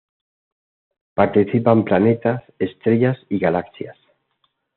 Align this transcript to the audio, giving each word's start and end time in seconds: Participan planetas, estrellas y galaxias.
Participan 1.13 1.83
planetas, 1.83 2.41
estrellas 2.57 3.19
y 3.29 3.37
galaxias. 3.37 3.97